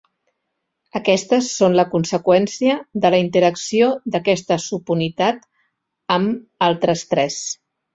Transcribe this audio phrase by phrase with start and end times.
[0.99, 5.49] Aquestes són la conseqüència de la interacció d'aquesta subunitat
[6.21, 7.43] amb altres tres.